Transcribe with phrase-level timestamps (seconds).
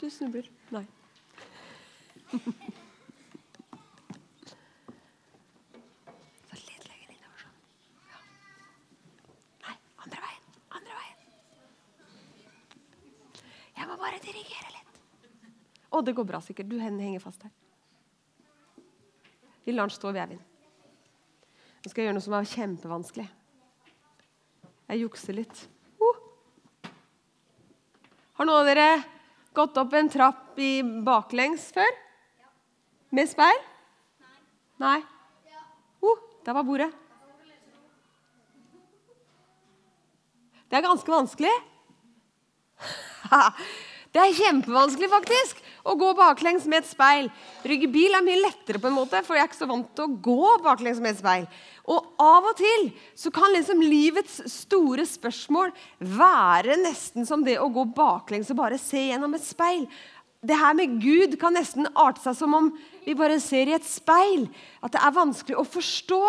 [0.00, 0.50] du snubler.
[0.74, 0.86] Nei.
[6.46, 7.56] Så litt lenger innover sånn.
[8.10, 8.18] Ja.
[9.66, 10.44] Nei, andre veien.
[10.80, 11.18] Andre veien.
[13.76, 15.00] Jeg må bare dirigere litt.
[15.90, 16.68] Å, det går bra sikkert.
[16.70, 17.54] Du henger fast her.
[19.66, 20.44] Vi lar den stå ved Eivind.
[21.82, 23.28] Nå skal jeg gjøre noe som er kjempevanskelig.
[24.86, 25.56] Jeg jukser litt.
[25.98, 26.16] Uh.
[28.38, 29.15] Har noen av dere
[29.56, 31.96] gått opp en trapp i baklengs før?
[33.16, 33.60] Med speil?
[34.82, 34.98] Nei.
[36.04, 36.90] Uh, der var bordet.
[40.66, 41.54] Det er ganske vanskelig.
[44.16, 47.26] Det er kjempevanskelig faktisk å gå baklengs med et speil.
[47.68, 50.06] Rygge bil er mye lettere, på en måte, for jeg er ikke så vant til
[50.06, 51.42] å gå baklengs med et speil.
[51.84, 57.68] Og av og til så kan liksom livets store spørsmål være nesten som det å
[57.74, 59.84] gå baklengs og bare se gjennom et speil.
[60.40, 62.70] Det her med Gud kan nesten arte seg som om
[63.04, 64.46] vi bare ser i et speil.
[64.80, 66.22] At det er vanskelig å forstå.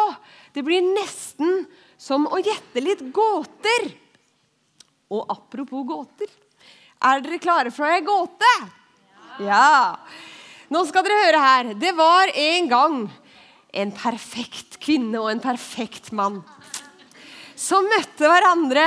[0.52, 1.64] Det blir nesten
[1.96, 3.88] som å gjette litt gåter.
[5.08, 6.36] Og apropos gåter
[7.04, 8.54] er dere klare for ei gåte?
[9.44, 9.98] Ja.
[10.74, 11.74] Nå skal dere høre her.
[11.80, 13.00] Det var en gang
[13.78, 16.42] en perfekt kvinne og en perfekt mann
[17.58, 18.86] som møtte hverandre.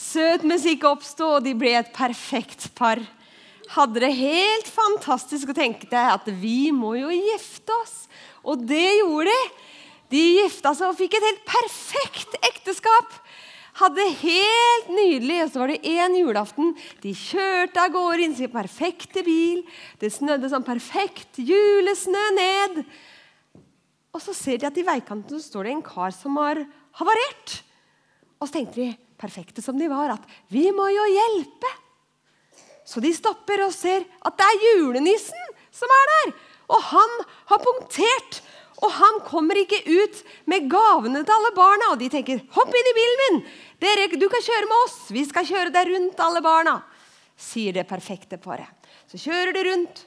[0.00, 3.00] Søt musikk oppsto, og de ble et perfekt par.
[3.70, 7.96] Hadde det helt fantastisk og tenkte at vi må jo gifte oss.
[8.42, 9.66] Og det gjorde de.
[10.10, 13.12] De gifta seg og fikk et helt perfekt ekteskap
[13.80, 15.38] hadde helt nydelig.
[15.44, 16.74] Og så var det én julaften.
[17.02, 19.64] De kjørte av gårde i sin perfekte bil.
[20.00, 22.82] Det snødde sånn perfekt julesnø ned.
[24.10, 26.62] Og så ser de at i veikanten står det en kar som har
[26.98, 27.60] havarert.
[28.40, 31.70] Og så tenkte de, perfekte som de var, at vi må jo hjelpe.
[32.88, 36.32] Så de stopper og ser at det er julenissen som er der.
[36.70, 37.18] Og han
[37.50, 38.40] har punktert
[38.80, 41.92] og han kommer ikke ut med gavene til alle barna.
[41.92, 43.42] Og de tenker 'hopp inn i bilen min'.
[43.80, 44.98] Dere, du kan kjøre med oss.
[45.10, 46.82] Vi skal kjøre deg rundt alle barna.
[47.36, 48.68] Sier det perfekte paret.
[49.06, 50.04] Så kjører de rundt.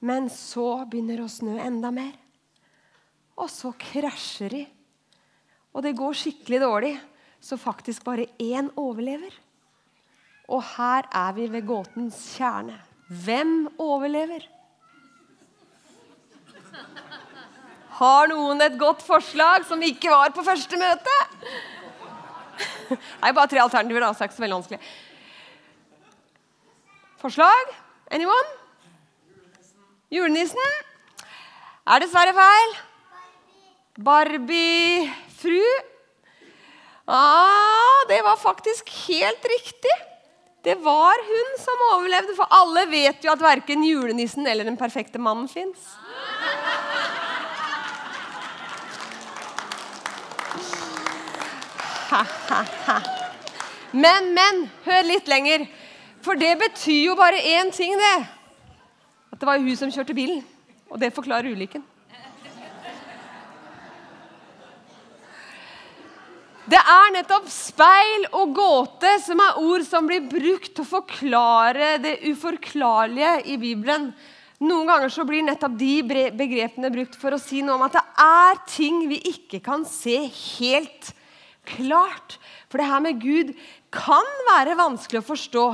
[0.00, 2.14] Men så begynner det å snø enda mer.
[3.36, 4.66] Og så krasjer de.
[5.74, 7.00] Og det går skikkelig dårlig,
[7.40, 9.32] så faktisk bare én overlever.
[10.48, 12.80] Og her er vi ved gåtens kjerne.
[13.08, 14.48] Hvem overlever?
[18.00, 21.16] Har noen et godt forslag som ikke var på første møte?
[23.20, 24.80] Nei, bare tre alternativer, da, så er ikke så veldig vanskelig.
[27.20, 27.74] Forslag?
[28.10, 28.56] Anyone?
[30.10, 30.72] Julenissen?
[31.90, 32.76] Er dessverre feil.
[34.00, 35.60] Barbie-fru?
[37.10, 39.96] Ah, det var faktisk helt riktig.
[40.64, 45.20] Det var hun som overlevde, for alle vet jo at verken julenissen eller den perfekte
[45.20, 45.84] mannen fins.
[53.90, 55.64] Men, men, hør litt lenger.
[56.22, 58.18] For det betyr jo bare én ting, det.
[59.32, 60.44] At det var hun som kjørte bilen.
[60.90, 61.82] Og det forklarer ulykken.
[66.70, 71.96] Det er nettopp speil og gåte som er ord som blir brukt til å forklare
[71.98, 74.12] det uforklarlige i Bibelen.
[74.60, 76.02] Noen ganger så blir nettopp de
[76.36, 80.18] begrepene brukt for å si noe om at det er ting vi ikke kan se
[80.28, 81.14] helt
[81.70, 82.36] klart.
[82.68, 83.54] For det her med Gud
[83.94, 85.64] kan være vanskelig å forstå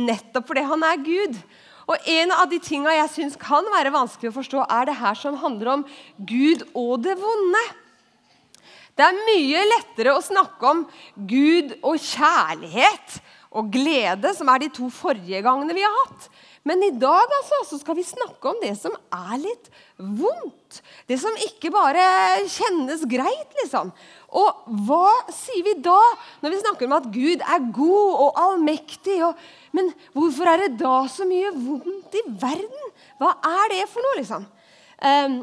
[0.00, 1.36] nettopp fordi han er Gud.
[1.90, 5.16] Og En av de tinga jeg syns kan være vanskelig å forstå, er det her
[5.18, 5.86] som handler om
[6.16, 7.64] Gud og det vonde.
[8.96, 10.86] Det er mye lettere å snakke om
[11.28, 13.20] Gud og kjærlighet
[13.50, 16.30] og glede, som er de to forrige gangene vi har hatt.
[16.68, 20.80] Men i dag altså, så skal vi snakke om det som er litt vondt.
[21.08, 22.02] Det som ikke bare
[22.52, 23.92] kjennes greit, liksom.
[24.36, 25.98] Og hva sier vi da
[26.42, 29.16] når vi snakker om at Gud er god og allmektig?
[29.24, 29.40] Og,
[29.76, 32.92] men hvorfor er det da så mye vondt i verden?
[33.20, 34.44] Hva er det for noe, liksom?
[35.00, 35.40] Um,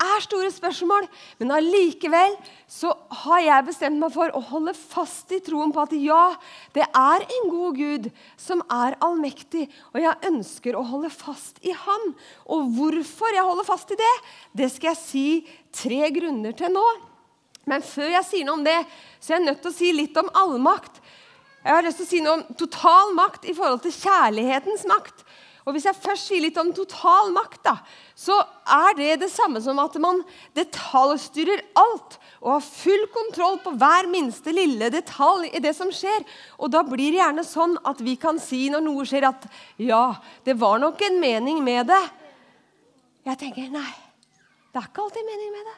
[0.00, 1.06] er store spørsmål,
[1.40, 2.36] men allikevel
[2.70, 2.92] så
[3.22, 6.34] har jeg bestemt meg for å holde fast i troen på at ja,
[6.76, 8.08] det er en god Gud
[8.40, 12.10] som er allmektig, og jeg ønsker å holde fast i Han.
[12.50, 14.16] Og hvorfor jeg holder fast i det,
[14.62, 15.28] det skal jeg si
[15.82, 16.86] tre grunner til nå.
[17.68, 18.78] Men før jeg sier noe om det,
[19.20, 21.02] så er jeg nødt til å si litt om allmakt.
[21.60, 25.26] Jeg har lyst til å si noe om total makt i forhold til kjærlighetens makt.
[25.70, 27.76] For Hvis jeg først sier litt om total makt, da,
[28.18, 28.34] så
[28.74, 30.18] er det det samme som at man
[30.58, 36.24] detaljstyrer alt og har full kontroll på hver minste lille detalj i det som skjer.
[36.58, 39.46] Og da blir det gjerne sånn at vi kan si når noe skjer, at
[39.78, 42.02] ja, det var nok en mening med det.
[43.30, 43.94] Jeg tenker nei,
[44.74, 45.76] det er ikke alltid mening med det.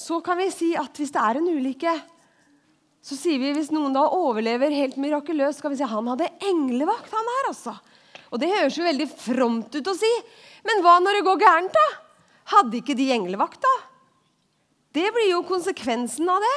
[0.00, 1.92] Så kan vi si at hvis det er en ulykke,
[3.04, 7.12] så sier vi hvis noen da overlever helt mirakuløst, skal vi si han hadde englevakt,
[7.12, 7.76] han her, altså.
[8.32, 10.10] Og det høres jo veldig fromt ut å si.
[10.66, 11.86] Men hva når det går gærent, da?
[12.54, 13.74] Hadde ikke de englevakt, da?
[14.96, 16.56] Det blir jo konsekvensen av det.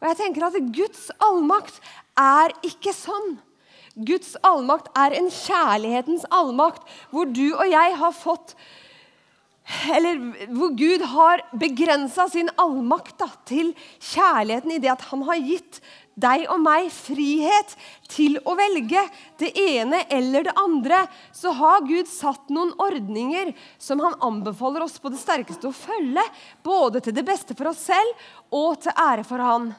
[0.00, 1.80] Og jeg tenker at Guds allmakt
[2.18, 3.38] er ikke sånn.
[3.94, 8.54] Guds allmakt er en kjærlighetens allmakt, hvor du og jeg har fått
[9.94, 10.18] eller
[10.50, 13.70] hvor Gud har begrensa sin allmakt da, til
[14.02, 15.78] kjærligheten i det at han har gitt
[16.20, 17.74] deg og meg frihet
[18.10, 19.02] til å velge
[19.40, 24.98] det ene eller det andre, så har Gud satt noen ordninger som han anbefaler oss
[25.00, 26.24] på det sterkeste å følge.
[26.66, 29.70] Både til det beste for oss selv og til ære for Han.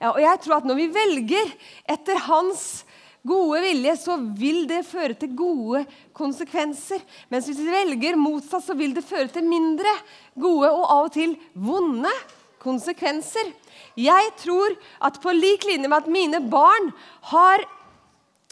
[0.00, 1.50] Ja, og jeg tror at når vi velger
[1.92, 2.86] etter hans
[3.26, 5.84] gode vilje, så vil det føre til gode
[6.16, 7.02] konsekvenser.
[7.28, 9.92] Mens hvis vi velger motsatt, så vil det føre til mindre
[10.40, 12.12] gode og av og til vonde
[12.60, 13.52] konsekvenser.
[13.98, 14.74] Jeg tror
[15.06, 16.90] at på lik linje med at mine barn
[17.32, 17.66] har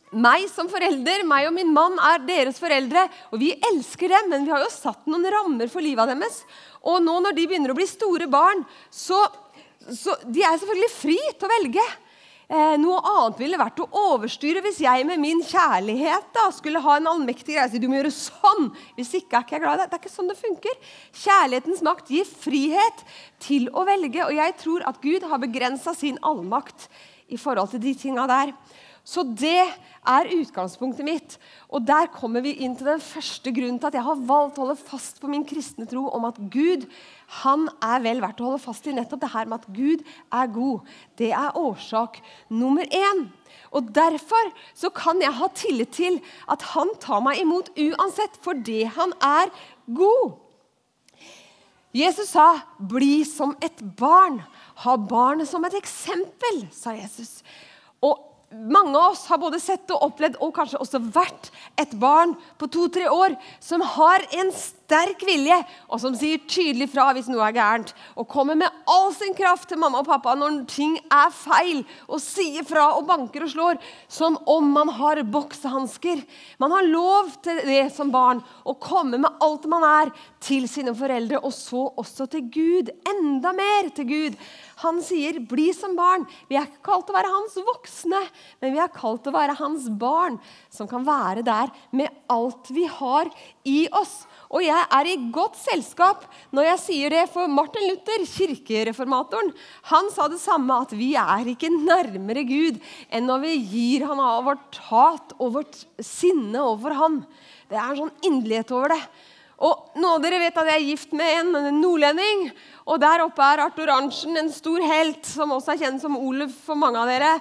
[0.09, 4.47] meg som forelder, meg og min mann er deres foreldre, og vi elsker dem, men
[4.47, 6.43] vi har jo satt noen rammer for livet deres.
[6.89, 9.21] Og nå når de begynner å bli store barn, så,
[9.93, 11.85] så de er selvfølgelig fri til å velge.
[12.49, 16.95] Eh, noe annet ville vært å overstyre hvis jeg med min kjærlighet da, skulle ha
[16.97, 17.81] en allmektig greie.
[17.81, 18.71] Du må gjøre sånn!
[18.97, 19.91] Hvis ikke er ikke jeg glad i deg.
[19.91, 20.79] Det er ikke sånn det funker.
[21.27, 23.05] Kjærlighetens makt gir frihet
[23.45, 24.25] til å velge.
[24.25, 26.89] Og jeg tror at Gud har begrensa sin allmakt
[27.29, 28.57] i forhold til de tinga der.
[29.09, 29.69] Så det
[30.09, 31.37] er utgangspunktet mitt.
[31.69, 34.65] Og der kommer vi inn til den første grunnen til at jeg har valgt å
[34.67, 36.89] holde fast på min kristne tro om at Gud
[37.29, 38.95] han er vel verdt å holde fast i.
[38.97, 40.87] Nettopp det her med at Gud er god.
[41.21, 43.27] Det er årsak nummer én.
[43.77, 48.87] Og Derfor så kan jeg ha tillit til at han tar meg imot uansett, fordi
[48.89, 49.53] han er
[49.93, 50.39] god.
[51.93, 54.43] Jesus sa, 'Bli som et barn'.
[54.85, 57.43] Ha barnet som et eksempel, sa Jesus.
[58.01, 58.19] Og
[58.53, 62.67] mange av oss har både sett og opplevd og kanskje også vært et barn på
[62.67, 65.59] to-tre år som har en sterk vilje,
[65.89, 67.93] og som sier tydelig fra hvis noe er gærent.
[68.17, 72.21] Og kommer med all sin kraft til mamma og pappa når ting er feil, og
[72.21, 76.23] sier fra og banker og slår som om man har boksehansker.
[76.59, 80.95] Man har lov til det som barn, å komme med alt man er, til sine
[80.95, 82.93] foreldre, og så også til Gud.
[83.11, 84.37] Enda mer til Gud.
[84.85, 86.27] Han sier, 'Bli som barn'.
[86.49, 88.21] Vi er ikke kalt til å være hans voksne,
[88.61, 90.39] men vi er kalt til å være hans barn,
[90.71, 93.27] som kan være der med alt vi har
[93.65, 94.27] i oss.
[94.51, 99.51] Og jeg er i godt selskap når jeg sier det, for Martin Luther, kirkereformatoren,
[99.91, 102.79] han sa det samme, at vi er ikke nærmere Gud
[103.09, 107.19] enn når vi gir han av vårt hat og vårt sinne overfor han.
[107.69, 109.03] Det er en sånn inderlighet over det.
[109.59, 112.47] Og nå dere vet at jeg er gift med en nordlending.
[112.87, 116.55] Og der oppe er Arthur Arntzen, en stor helt, som også er kjent som Oluf
[116.69, 117.33] for mange av dere.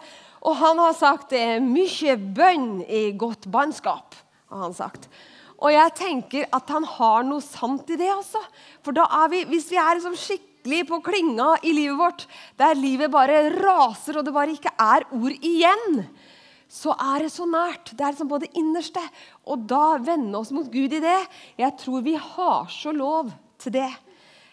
[0.41, 4.17] Og han har sagt det er mye bønn i godt bannskap.
[4.49, 5.09] har han sagt.
[5.57, 8.41] Og jeg tenker at han har noe sant i det også.
[8.85, 12.25] For da er vi, hvis vi er liksom skikkelig på klinga i livet vårt,
[12.59, 16.03] der livet bare raser og det bare ikke er ord igjen,
[16.69, 17.93] så er det så nært.
[17.95, 19.01] Det er liksom på det innerste.
[19.47, 21.19] Og da vende oss mot Gud i det.
[21.57, 23.89] Jeg tror vi har så lov til det.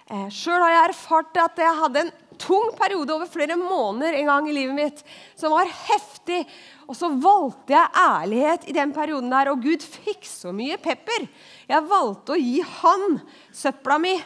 [0.05, 4.31] Eh, Sjøl har jeg erfart at jeg hadde en tung periode over flere måneder en
[4.31, 5.03] gang i livet mitt
[5.39, 6.43] som var heftig.
[6.89, 11.29] Og så valgte jeg ærlighet i den perioden der, og Gud fikk så mye pepper.
[11.71, 13.21] Jeg valgte å gi han
[13.55, 14.17] søpla mi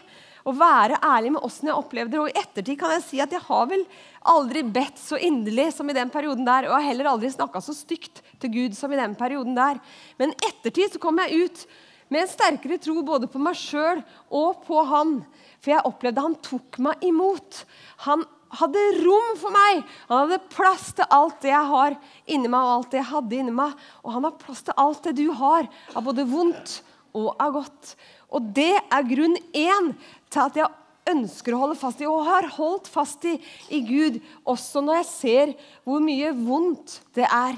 [0.48, 2.20] og være ærlig med åssen jeg opplevde det.
[2.22, 3.84] Og i ettertid kan jeg si at jeg har vel
[4.28, 7.74] aldri bedt så inderlig som i den perioden der, og har heller aldri snakka så
[7.76, 9.80] stygt til Gud som i den perioden der.
[10.20, 11.66] Men i ettertid så kom jeg ut
[12.08, 14.02] med en sterkere tro både på meg sjøl
[14.34, 15.20] og på han.
[15.60, 17.62] For jeg opplevde han tok meg imot.
[18.06, 18.24] Han
[18.58, 19.82] hadde rom for meg.
[20.08, 21.96] Han hadde plass til alt det jeg har
[22.26, 23.74] inni meg, og alt det jeg hadde inni meg.
[24.04, 26.78] Og han har plass til alt det du har, av både vondt
[27.16, 27.94] og av godt.
[28.32, 29.92] Og det er grunn én
[30.28, 30.74] til at jeg
[31.08, 33.38] ønsker å holde fast i, og har holdt fast i,
[33.72, 35.54] i Gud, også når jeg ser
[35.88, 37.56] hvor mye vondt det er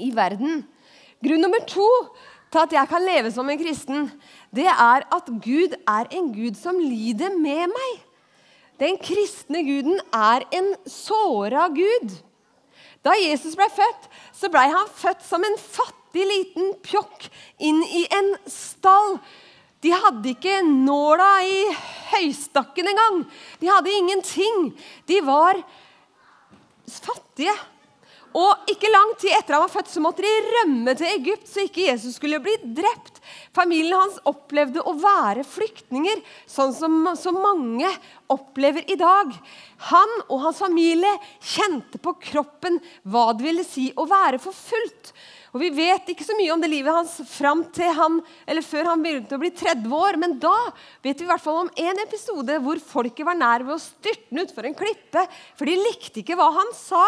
[0.00, 0.64] i verden.
[1.24, 1.86] Grunn nummer to
[2.54, 4.10] til at jeg kan leve som en kristen,
[4.54, 7.94] det er at Gud er en Gud som lider med meg.
[8.80, 12.14] Den kristne guden er en såra gud.
[13.04, 17.26] Da Jesus ble født, så ble han født som en fattig liten pjokk
[17.62, 19.18] inn i en stall.
[19.84, 21.60] De hadde ikke nåla i
[22.14, 23.22] høystakken engang.
[23.60, 24.70] De hadde ingenting.
[25.10, 25.60] De var
[26.88, 27.54] fattige.
[28.34, 31.62] Og ikke lang tid etter han var født, så måtte de rømme til Egypt, så
[31.62, 33.20] ikke Jesus skulle bli drept.
[33.54, 36.18] Familien hans opplevde å være flyktninger,
[36.50, 37.90] sånn som så mange
[38.34, 39.30] opplever i dag.
[39.92, 45.14] Han og hans familie kjente på kroppen hva det ville si å være forfulgt.
[45.54, 48.88] Og Vi vet ikke så mye om det livet hans fram til han, eller før
[48.90, 50.54] han begynte å bli 30 år, men da
[51.04, 54.26] vet vi i hvert fall om en episode hvor folket var nær ved å styrte
[54.32, 55.22] ham utfor en klippe,
[55.54, 57.04] for de likte ikke hva han sa.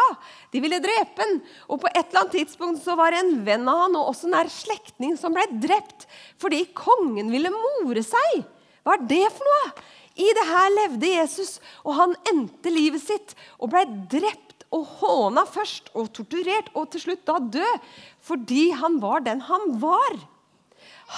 [0.55, 1.41] De ville drepe ham.
[1.75, 4.31] Og på et eller annet tidspunkt så var det en venn av han og også
[4.31, 6.07] nær slektning som ble drept
[6.39, 8.45] fordi kongen ville more seg.
[8.87, 9.87] Hva er det for noe?
[10.17, 14.46] I det her levde Jesus, og han endte livet sitt og ble drept
[14.77, 17.93] og håna først og torturert og til slutt da død
[18.27, 20.19] fordi han var den han var.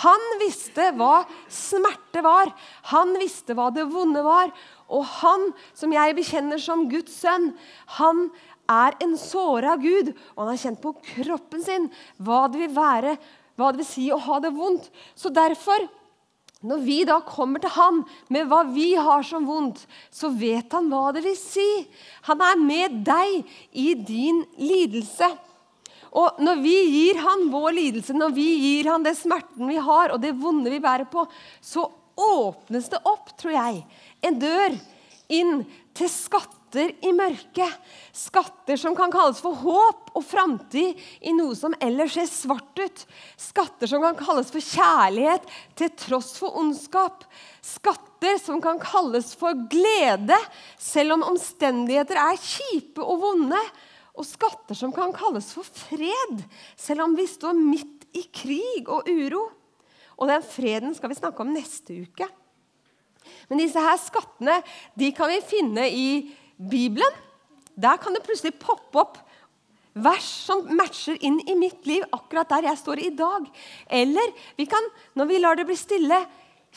[0.05, 2.53] Han visste hva smerte var.
[2.93, 4.53] Han visste hva det vonde var.
[4.93, 7.55] Og han, som jeg bekjenner som Guds sønn,
[7.97, 8.27] han
[8.69, 10.13] er en såra Gud.
[10.37, 11.89] Og han har kjent på kroppen sin
[12.21, 13.17] hva det vil være,
[13.57, 14.91] hva det vil si å ha det vondt.
[15.17, 15.89] Så derfor
[16.67, 18.01] når vi da kommer til han
[18.35, 21.69] med hva vi har som vondt, så vet han hva det vil si.
[22.27, 23.45] Han er med deg
[23.79, 25.29] i din lidelse.
[26.19, 30.11] Og når vi gir han vår lidelse, når vi gir han det smerten vi har,
[30.11, 31.29] og det vonde vi bærer på,
[31.63, 31.87] så
[32.19, 33.83] åpnes det opp, tror jeg,
[34.27, 34.75] en dør
[35.31, 35.61] inn
[35.95, 37.73] til skatt skatter i mørket.
[38.13, 43.05] Skatter som kan kalles for håp og framtid i noe som ellers ser svart ut.
[43.37, 45.47] Skatter som kan kalles for kjærlighet
[45.77, 47.25] til tross for ondskap.
[47.63, 50.37] Skatter som kan kalles for glede
[50.79, 53.61] selv om omstendigheter er kjipe og vonde.
[54.19, 56.43] Og skatter som kan kalles for fred
[56.77, 59.47] selv om vi står midt i krig og uro.
[60.19, 62.29] Og den freden skal vi snakke om neste uke.
[63.49, 64.59] Men disse her skattene
[64.99, 66.09] de kan vi finne i
[66.59, 67.25] Bibelen,
[67.79, 69.19] der kan det plutselig poppe opp
[69.99, 73.47] vers som matcher inn i mitt liv akkurat der jeg står i dag.
[73.87, 74.85] Eller vi kan,
[75.19, 76.21] når vi lar det bli stille,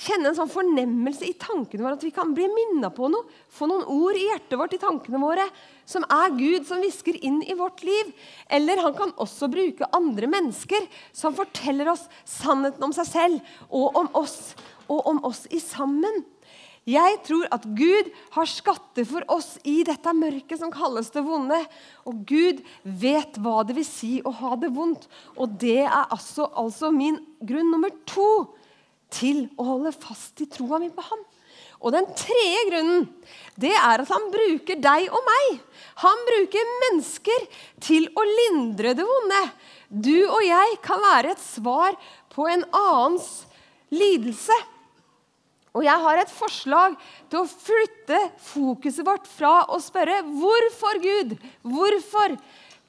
[0.02, 3.28] kjenne en sånn fornemmelse i tankene våre at vi kan bli minna på noe.
[3.52, 5.46] Få noen ord i hjertet vårt, i tankene våre,
[5.86, 8.14] som er Gud som hvisker inn i vårt liv.
[8.50, 14.00] Eller han kan også bruke andre mennesker som forteller oss sannheten om seg selv og
[14.00, 14.56] om oss,
[14.88, 16.24] og om oss i sammen.
[16.92, 21.60] Jeg tror at Gud har skatter for oss i dette mørket som kalles det vonde.
[22.10, 25.08] Og Gud vet hva det vil si å ha det vondt.
[25.38, 28.32] Og det er altså, altså min grunn nummer to
[29.12, 31.24] til å holde fast i troa mi på Han.
[31.82, 33.08] Og den tredje grunnen
[33.62, 35.62] det er at han bruker deg og meg.
[36.04, 37.48] Han bruker mennesker
[37.82, 39.42] til å lindre det vonde.
[39.90, 41.98] Du og jeg kan være et svar
[42.32, 43.32] på en annens
[43.92, 44.56] lidelse.
[45.72, 46.98] Og jeg har et forslag
[47.32, 52.38] til å flytte fokuset vårt fra å spørre 'Hvorfor, Gud?' Hvorfor?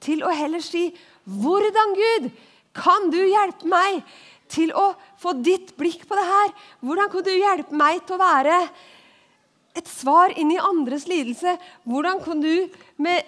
[0.02, 0.90] til å heller si
[1.26, 2.30] 'Hvordan, Gud?
[2.74, 4.02] Kan du hjelpe meg
[4.48, 8.24] til å få ditt blikk på det her?' 'Hvordan kan du hjelpe meg til å
[8.24, 8.70] være
[9.76, 13.24] et svar inn i andres lidelse?' 'Hvordan kan du med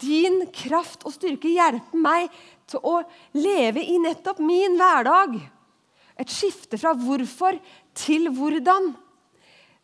[0.00, 2.30] din kraft og styrke hjelpe meg
[2.66, 3.04] til å
[3.34, 5.40] leve i nettopp min hverdag?'
[6.18, 7.60] Et skifte fra hvorfor
[7.98, 8.92] til hvordan.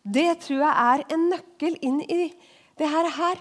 [0.05, 2.29] Det tror jeg er en nøkkel inn i
[2.79, 3.39] det her.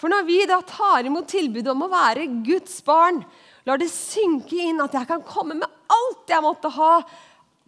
[0.00, 3.20] For når vi da tar imot tilbudet om å være Guds barn,
[3.68, 6.94] lar det synke inn at jeg kan komme med alt jeg måtte ha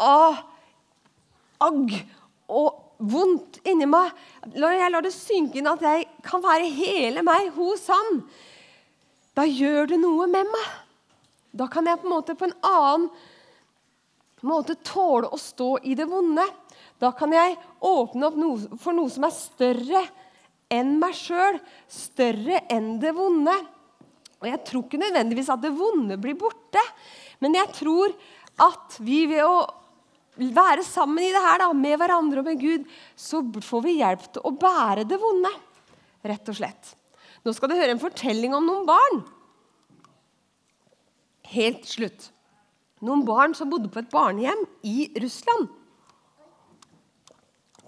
[0.03, 0.39] av
[1.63, 1.93] agg
[2.49, 2.79] og
[3.13, 4.15] vondt inni meg,
[4.55, 8.23] jeg lar det synke inn at jeg kan være hele meg hos Han,
[9.37, 10.73] da gjør det noe med meg.
[11.53, 13.09] Da kan jeg på en måte på en annen
[14.47, 16.45] måte tåle å stå i det vonde.
[17.01, 20.03] Da kan jeg åpne opp noe, for noe som er større
[20.73, 21.59] enn meg sjøl,
[21.91, 23.55] større enn det vonde.
[24.43, 26.83] Og Jeg tror ikke nødvendigvis at det vonde blir borte,
[27.43, 28.15] men jeg tror
[28.63, 29.61] at vi ved å
[30.43, 34.27] være sammen i det her da, med hverandre og med Gud, så får vi hjelp
[34.33, 35.51] til å bære det vonde.
[36.27, 36.95] Rett og slett.
[37.43, 39.23] Nå skal du høre en fortelling om noen barn.
[41.53, 42.31] Helt slutt
[43.03, 45.69] noen barn som bodde på et barnehjem i Russland.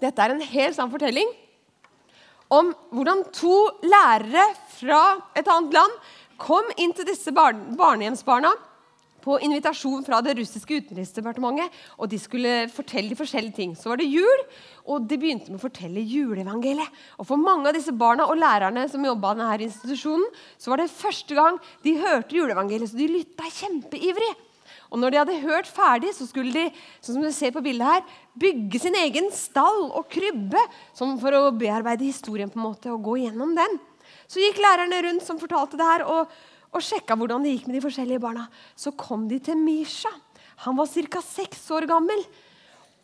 [0.01, 1.29] Dette er en helt sann fortelling
[2.53, 3.55] om hvordan to
[3.87, 4.43] lærere
[4.75, 5.01] fra
[5.37, 5.99] et annet land
[6.41, 8.51] kom inn til disse barnehjemsbarna
[9.25, 11.71] på invitasjon fra det russiske utenriksdepartementet.
[11.97, 13.71] og De skulle fortelle forskjellige ting.
[13.73, 14.43] Så var det jul,
[14.85, 16.91] og de begynte med å fortelle juleevangeliet.
[17.17, 20.27] Og For mange av disse barna og lærerne som jobba i denne institusjonen,
[20.61, 24.35] så var det første gang de hørte juleevangeliet, så de lytta kjempeivrig.
[24.91, 26.65] Og når de hadde hørt ferdig, så skulle de
[26.99, 28.03] sånn som du ser på bildet her,
[28.37, 30.61] bygge sin egen stall og krybbe
[30.95, 33.79] sånn for å bearbeide historien på en måte og gå gjennom den.
[34.29, 36.31] Så gikk lærerne rundt som fortalte det her, og,
[36.71, 38.47] og sjekka hvordan det gikk med de forskjellige barna.
[38.77, 40.11] Så kom de til Misha.
[40.65, 41.21] Han var ca.
[41.21, 42.21] seks år gammel.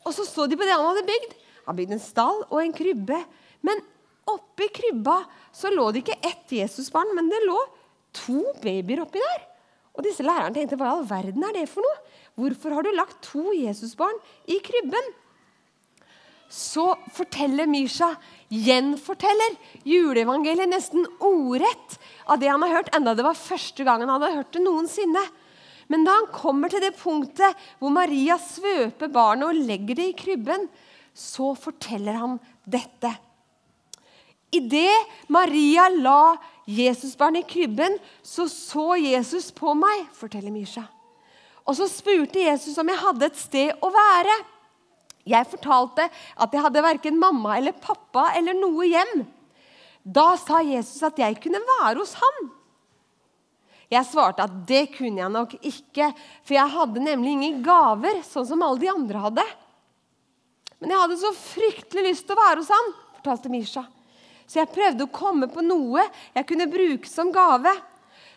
[0.05, 1.37] Og så så de på det han hadde bygd.
[1.67, 3.19] Han bygde en stall og en krybbe.
[3.65, 3.83] Men
[4.29, 5.21] oppi krybba
[5.53, 7.57] så lå det ikke ett Jesusbarn, men det lå
[8.15, 9.47] to babyer oppi der.
[9.97, 11.97] Og disse lærerne tenkte hva i all verden er det for noe?
[12.39, 14.15] Hvorfor har du lagt to Jesusbarn
[14.47, 15.09] i krybben?
[16.51, 18.09] Så forteller Misha,
[18.51, 19.55] gjenforteller
[19.87, 21.95] juleevangeliet nesten ordrett
[22.27, 25.23] av det han har hørt, enda det var første gang han hadde hørt det noensinne.
[25.91, 30.15] Men da han kommer til det punktet hvor Maria svøper barnet og legger det i
[30.15, 30.67] krybben,
[31.11, 33.11] så forteller han dette.
[34.55, 36.35] Idet Maria la
[36.71, 40.85] Jesusbarnet i krybben, så så Jesus på meg, forteller Misha.
[41.67, 44.37] Og så spurte Jesus om jeg hadde et sted å være.
[45.27, 49.21] Jeg fortalte at jeg hadde verken mamma eller pappa eller noe hjem.
[50.01, 52.41] Da sa Jesus at jeg kunne være hos ham.
[53.91, 56.07] Jeg svarte at det kunne jeg nok ikke,
[56.47, 59.45] for jeg hadde nemlig ingen gaver, sånn som alle de andre hadde.
[60.79, 63.83] Men jeg hadde så fryktelig lyst til å være hos ham, fortalte Misha.
[64.51, 66.03] Så jeg prøvde å komme på noe
[66.35, 67.71] jeg kunne bruke som gave.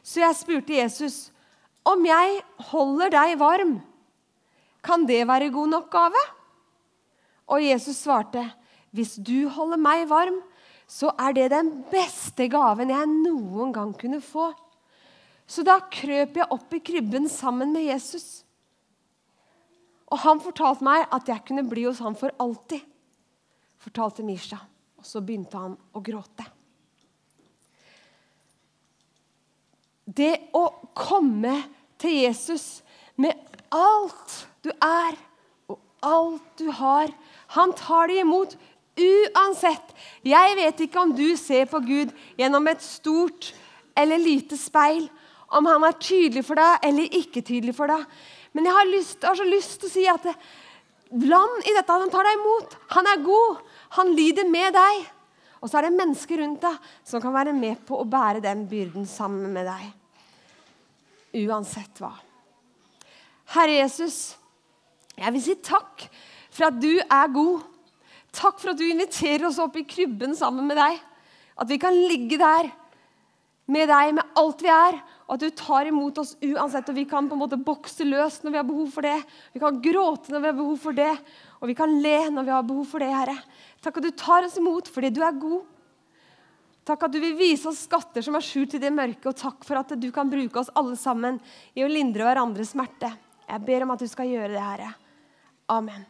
[0.07, 1.17] Så jeg spurte Jesus
[1.85, 2.39] om jeg
[2.71, 3.75] holder deg varm,
[4.85, 6.21] kan det være god nok gave?
[7.51, 8.45] Og Jesus svarte,
[8.95, 10.39] hvis du holder meg varm,
[10.89, 14.53] så er det den beste gaven jeg noen gang kunne få.
[15.49, 18.45] Så da krøp jeg opp i krybben sammen med Jesus.
[20.13, 22.85] Og han fortalte meg at jeg kunne bli hos ham for alltid,
[23.83, 24.63] fortalte Misha.
[25.05, 26.47] Og så begynte han å gråte.
[30.05, 30.63] Det å
[30.97, 31.59] komme
[32.01, 32.81] til Jesus
[33.21, 33.37] med
[33.69, 35.19] alt du er
[35.69, 37.13] og alt du har
[37.55, 38.57] Han tar det imot
[38.97, 39.93] uansett.
[40.25, 43.53] Jeg vet ikke om du ser på Gud gjennom et stort
[43.95, 45.05] eller lite speil.
[45.55, 48.09] Om han er tydelig for deg eller ikke tydelig for deg.
[48.57, 50.27] Men jeg har, lyst, jeg har så lyst til å si at
[51.15, 52.01] land i dette.
[52.01, 52.77] Han tar deg imot.
[52.97, 53.63] Han er god.
[53.97, 55.05] Han lider med deg.
[55.65, 58.67] Og så er det mennesker rundt deg som kan være med på å bære den
[58.69, 59.87] byrden sammen med deg.
[61.47, 62.13] Uansett hva.
[63.55, 64.35] Herre Jesus,
[65.17, 66.05] jeg vil si takk
[66.53, 67.65] for at du er god.
[68.35, 71.01] Takk for at du inviterer oss opp i krybben sammen med deg.
[71.57, 72.69] At vi kan ligge der
[73.71, 76.91] med deg med alt vi er, og at du tar imot oss uansett.
[76.91, 79.17] og Vi kan på en måte bokse løs når vi har behov for det.
[79.55, 81.13] Vi kan gråte når vi har behov for det,
[81.65, 83.09] og vi kan le når vi har behov for det.
[83.09, 83.39] Herre.
[83.81, 85.65] Takk at du tar oss imot fordi du er god.
[86.85, 89.65] Takk at du vil vise oss skatter som er skjult i det mørke, og takk
[89.65, 91.41] for at du kan bruke oss alle sammen
[91.73, 93.09] i å lindre hverandres smerte.
[93.49, 94.91] Jeg ber om at du skal gjøre det, Herre.
[95.73, 96.05] Amen.